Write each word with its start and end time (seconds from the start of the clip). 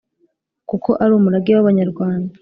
kuko 0.69 0.89
ari 1.03 1.11
umurage 1.17 1.51
w’abanyarwanda. 1.53 2.33